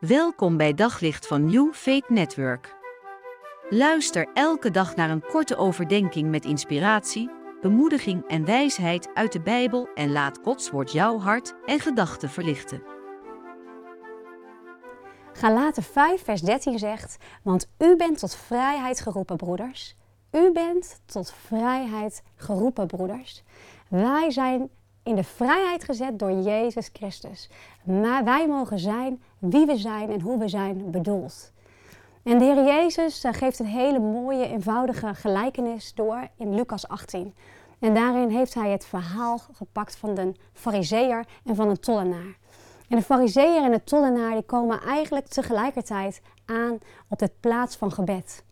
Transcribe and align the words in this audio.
Welkom 0.00 0.56
bij 0.56 0.74
Daglicht 0.74 1.26
van 1.26 1.44
New 1.44 1.72
Faith 1.72 2.08
Network. 2.08 2.76
Luister 3.68 4.28
elke 4.34 4.70
dag 4.70 4.96
naar 4.96 5.10
een 5.10 5.26
korte 5.26 5.56
overdenking 5.56 6.30
met 6.30 6.44
inspiratie, 6.44 7.30
bemoediging 7.60 8.28
en 8.28 8.44
wijsheid 8.44 9.14
uit 9.14 9.32
de 9.32 9.40
Bijbel 9.40 9.88
en 9.94 10.12
laat 10.12 10.38
Gods 10.42 10.70
woord 10.70 10.92
jouw 10.92 11.18
hart 11.18 11.54
en 11.66 11.80
gedachten 11.80 12.30
verlichten. 12.30 12.82
Galaten 15.32 15.82
5, 15.82 16.24
vers 16.24 16.40
13 16.40 16.78
zegt: 16.78 17.16
Want 17.42 17.68
u 17.78 17.96
bent 17.96 18.18
tot 18.18 18.36
vrijheid 18.36 19.00
geroepen, 19.00 19.36
broeders. 19.36 19.96
U 20.32 20.52
bent 20.52 21.00
tot 21.06 21.32
vrijheid 21.32 22.22
geroepen, 22.36 22.86
broeders. 22.86 23.42
Wij 23.88 24.30
zijn 24.30 24.70
in 25.02 25.14
de 25.14 25.24
vrijheid 25.24 25.84
gezet 25.84 26.18
door 26.18 26.32
Jezus 26.32 26.90
Christus. 26.92 27.48
Maar 27.84 28.24
wij 28.24 28.48
mogen 28.48 28.78
zijn 28.78 29.22
wie 29.38 29.66
we 29.66 29.76
zijn 29.76 30.10
en 30.10 30.20
hoe 30.20 30.38
we 30.38 30.48
zijn 30.48 30.90
bedoeld. 30.90 31.52
En 32.22 32.38
de 32.38 32.44
Heer 32.44 32.64
Jezus 32.64 33.24
eh, 33.24 33.32
geeft 33.32 33.58
een 33.58 33.66
hele 33.66 33.98
mooie, 33.98 34.46
eenvoudige 34.46 35.14
gelijkenis 35.14 35.94
door 35.94 36.28
in 36.36 36.54
Lucas 36.54 36.88
18. 36.88 37.34
En 37.78 37.94
daarin 37.94 38.30
heeft 38.30 38.54
hij 38.54 38.70
het 38.70 38.86
verhaal 38.86 39.38
gepakt 39.52 39.96
van 39.96 40.14
de 40.14 40.32
fariseer 40.52 41.24
en 41.44 41.54
van 41.54 41.68
een 41.68 41.80
tollenaar. 41.80 42.38
En 42.88 42.96
de 42.96 43.02
fariseer 43.02 43.62
en 43.62 43.70
de 43.70 43.84
tollenaar 43.84 44.32
die 44.32 44.42
komen 44.42 44.80
eigenlijk 44.80 45.26
tegelijkertijd 45.26 46.20
aan 46.44 46.78
op 47.08 47.18
de 47.18 47.30
plaats 47.40 47.76
van 47.76 47.92
gebed. 47.92 48.44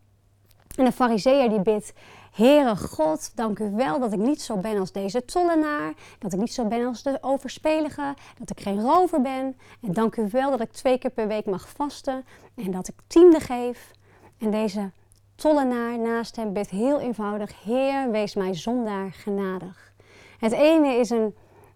En 0.76 0.84
de 0.84 0.92
fariseer 0.92 1.48
die 1.48 1.60
bidt, 1.60 1.92
Heere 2.38 2.76
God, 2.76 3.30
dank 3.34 3.58
u 3.58 3.70
wel 3.70 4.00
dat 4.00 4.12
ik 4.12 4.18
niet 4.18 4.42
zo 4.42 4.56
ben 4.56 4.78
als 4.78 4.92
deze 4.92 5.24
tollenaar, 5.24 5.92
dat 6.18 6.32
ik 6.32 6.38
niet 6.38 6.52
zo 6.52 6.64
ben 6.64 6.86
als 6.86 7.02
de 7.02 7.18
overspelige, 7.20 8.14
dat 8.38 8.50
ik 8.50 8.60
geen 8.60 8.80
rover 8.80 9.20
ben. 9.20 9.56
En 9.82 9.92
dank 9.92 10.16
u 10.16 10.28
wel 10.30 10.50
dat 10.50 10.60
ik 10.60 10.72
twee 10.72 10.98
keer 10.98 11.10
per 11.10 11.28
week 11.28 11.46
mag 11.46 11.68
vasten 11.68 12.24
en 12.54 12.70
dat 12.70 12.88
ik 12.88 12.94
tiende 13.06 13.40
geef. 13.40 13.90
En 14.38 14.50
deze 14.50 14.90
tollenaar 15.34 15.98
naast 15.98 16.36
hem 16.36 16.52
bidt 16.52 16.70
heel 16.70 17.00
eenvoudig, 17.00 17.62
Heer, 17.62 18.10
wees 18.10 18.34
mij 18.34 18.54
zondaar 18.54 19.12
genadig. 19.12 19.92
Het 20.38 20.52
ene 20.52 20.94
is 20.94 21.10
een, 21.10 21.34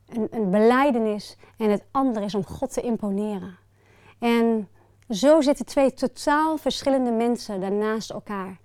een, 0.08 0.28
een 0.30 0.50
beleidenis 0.50 1.36
en 1.56 1.70
het 1.70 1.84
andere 1.90 2.24
is 2.24 2.34
om 2.34 2.46
God 2.46 2.72
te 2.72 2.80
imponeren. 2.80 3.58
En 4.18 4.68
zo 5.10 5.40
zitten 5.40 5.66
twee 5.66 5.94
totaal 5.94 6.56
verschillende 6.56 7.10
mensen 7.10 7.60
daarnaast 7.60 8.10
elkaar. 8.10 8.60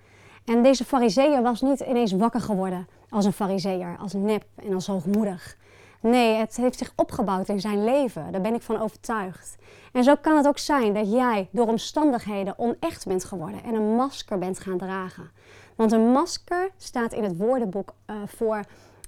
En 0.47 0.63
deze 0.63 0.85
fariseer 0.85 1.41
was 1.41 1.61
niet 1.61 1.79
ineens 1.79 2.11
wakker 2.11 2.41
geworden 2.41 2.87
als 3.09 3.25
een 3.25 3.33
fariseer, 3.33 3.97
als 3.99 4.13
nep 4.13 4.43
en 4.55 4.73
als 4.73 4.87
hoogmoedig. 4.87 5.57
Nee, 6.01 6.35
het 6.35 6.55
heeft 6.55 6.77
zich 6.77 6.93
opgebouwd 6.95 7.49
in 7.49 7.59
zijn 7.59 7.83
leven. 7.83 8.31
Daar 8.31 8.41
ben 8.41 8.53
ik 8.53 8.61
van 8.61 8.81
overtuigd. 8.81 9.55
En 9.91 10.03
zo 10.03 10.15
kan 10.21 10.37
het 10.37 10.47
ook 10.47 10.57
zijn 10.57 10.93
dat 10.93 11.11
jij 11.11 11.47
door 11.51 11.67
omstandigheden 11.67 12.59
onecht 12.59 13.05
bent 13.07 13.23
geworden 13.23 13.63
en 13.63 13.73
een 13.73 13.95
masker 13.95 14.37
bent 14.37 14.59
gaan 14.59 14.77
dragen. 14.77 15.31
Want 15.75 15.91
een 15.91 16.11
masker 16.11 16.71
staat 16.77 17.13
in 17.13 17.23
het 17.23 17.37
woordenboek 17.37 17.93
uh, 18.09 18.15
voor 18.25 18.63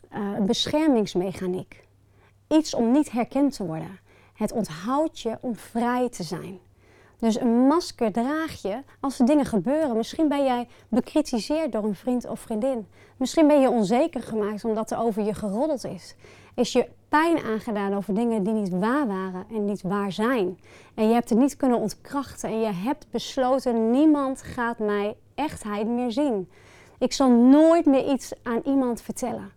een 0.10 0.46
beschermingsmechaniek. 0.46 1.84
Iets 2.48 2.74
om 2.74 2.92
niet 2.92 3.12
herkend 3.12 3.56
te 3.56 3.66
worden. 3.66 4.00
Het 4.34 4.52
onthoudt 4.52 5.20
je 5.20 5.38
om 5.42 5.56
vrij 5.56 6.10
te 6.10 6.24
zijn. 6.24 6.60
Dus 7.20 7.40
een 7.40 7.68
masker 7.68 8.12
draag 8.12 8.62
je 8.62 8.82
als 9.00 9.20
er 9.20 9.26
dingen 9.26 9.46
gebeuren. 9.46 9.98
Misschien 9.98 10.28
ben 10.28 10.44
jij 10.44 10.68
bekritiseerd 10.88 11.72
door 11.72 11.84
een 11.84 11.96
vriend 11.96 12.28
of 12.28 12.40
vriendin. 12.40 12.88
Misschien 13.18 13.48
ben 13.48 13.62
je 13.62 13.70
onzeker 13.70 14.22
gemaakt 14.22 14.66
omdat 14.66 14.92
er 14.92 15.00
over 15.00 15.24
je 15.24 15.34
geroddeld 15.34 15.84
is. 15.84 16.16
Is 16.56 16.72
je 16.72 16.90
pijn 17.10 17.44
aangedaan 17.44 17.96
over 17.96 18.14
dingen 18.14 18.44
die 18.44 18.54
niet 18.54 18.70
waar 18.70 19.08
waren 19.08 19.46
en 19.52 19.66
niet 19.66 19.82
waar 19.82 20.12
zijn. 20.12 20.60
En 20.94 21.08
je 21.08 21.14
hebt 21.14 21.30
het 21.30 21.40
niet 21.40 21.58
kunnen 21.58 21.80
ontkrachten 21.80 22.50
en 22.50 22.60
je 22.60 22.74
hebt 22.74 23.06
besloten: 23.12 23.92
niemand 23.92 24.42
gaat 24.42 24.80
mij 24.80 25.16
echtheid 25.36 25.88
meer 25.88 26.12
zien. 26.12 26.50
Ik 26.98 27.14
zal 27.14 27.30
nooit 27.30 27.86
meer 27.86 28.12
iets 28.12 28.34
aan 28.44 28.62
iemand 28.66 29.02
vertellen. 29.02 29.52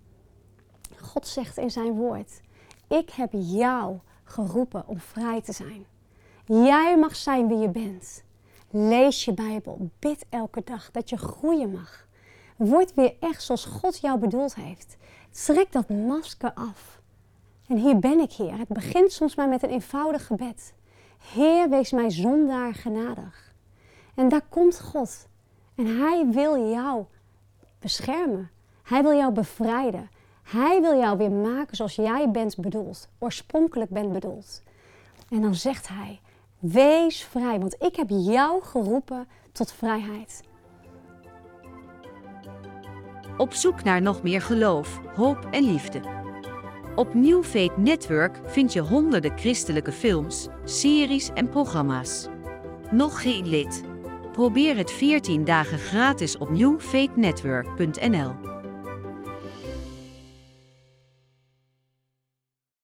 God 1.01 1.27
zegt 1.27 1.57
in 1.57 1.71
zijn 1.71 1.93
woord: 1.93 2.41
Ik 2.89 3.11
heb 3.11 3.31
jou 3.33 3.99
geroepen 4.25 4.85
om 4.87 5.01
vrij 5.01 5.41
te 5.43 5.53
zijn. 5.53 5.92
Jij 6.53 6.99
mag 6.99 7.17
zijn 7.17 7.49
wie 7.49 7.59
je 7.59 7.69
bent. 7.69 8.25
Lees 8.71 9.25
je 9.25 9.33
Bijbel. 9.35 9.91
Bid 9.99 10.25
elke 10.29 10.63
dag 10.65 10.91
dat 10.91 11.11
je 11.11 11.17
groeien 11.17 11.71
mag. 11.71 12.07
Word 12.57 12.95
weer 12.95 13.15
echt 13.21 13.43
zoals 13.43 13.65
God 13.65 13.99
jou 13.99 14.19
bedoeld 14.19 14.55
heeft. 14.55 14.97
Trek 15.31 15.73
dat 15.73 15.89
masker 15.89 16.53
af. 16.55 17.01
En 17.67 17.77
hier 17.77 17.99
ben 17.99 18.19
ik, 18.19 18.33
Heer. 18.33 18.59
Het 18.59 18.69
begint 18.69 19.13
soms 19.13 19.35
maar 19.35 19.49
met 19.49 19.63
een 19.63 19.71
eenvoudig 19.71 20.27
gebed. 20.27 20.75
Heer, 21.33 21.69
wees 21.69 21.91
mij 21.91 22.11
zondaar 22.11 22.75
genadig. 22.75 23.55
En 24.15 24.29
daar 24.29 24.47
komt 24.49 24.81
God. 24.81 25.29
En 25.75 25.87
Hij 25.87 26.27
wil 26.31 26.71
jou 26.71 27.05
beschermen. 27.79 28.51
Hij 28.83 29.03
wil 29.03 29.15
jou 29.15 29.33
bevrijden. 29.33 30.11
Hij 30.43 30.81
wil 30.81 30.99
jou 30.99 31.19
weer 31.19 31.33
maken 31.33 31.77
zoals 31.77 31.95
jij 31.95 32.31
bent 32.31 32.57
bedoeld. 32.57 33.09
Oorspronkelijk 33.19 33.91
bent 33.91 34.13
bedoeld. 34.13 34.63
En 35.29 35.41
dan 35.41 35.55
zegt 35.55 35.89
Hij, 35.89 36.21
Wees 36.63 37.25
vrij, 37.25 37.59
want 37.59 37.77
ik 37.79 37.97
heb 37.97 38.09
jou 38.09 38.65
geroepen 38.65 39.29
tot 39.53 39.73
vrijheid. 39.73 40.43
Op 43.37 43.53
zoek 43.53 43.83
naar 43.83 44.03
nog 44.03 44.23
meer 44.23 44.43
geloof, 44.43 45.01
hoop 45.15 45.49
en 45.51 45.65
liefde. 45.65 46.01
Op 46.95 47.15
New 47.15 47.45
Faith 47.45 47.77
Network 47.77 48.41
vind 48.45 48.73
je 48.73 48.81
honderden 48.81 49.39
christelijke 49.39 49.93
films, 49.93 50.49
series 50.65 51.31
en 51.35 51.49
programma's. 51.49 52.27
Nog 52.91 53.23
geen 53.23 53.49
lid? 53.49 53.83
Probeer 54.33 54.77
het 54.77 54.91
14 54.91 55.45
dagen 55.45 55.79
gratis 55.79 56.39
op 56.39 56.51
newfaithnetwork.nl. 56.51 58.52